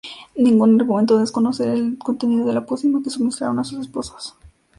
[0.35, 4.35] Ninguna argumentó desconocer el contenido de la "pócima" que suministraron a sus esposos.